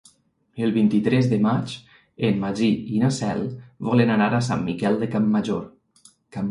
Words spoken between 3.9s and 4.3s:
volen